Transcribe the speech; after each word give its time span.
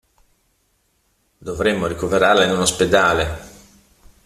Dovemmo 1.37 1.85
ricoverarla 1.85 2.45
in 2.45 2.49
un 2.49 2.61
ospedale. 2.61 3.37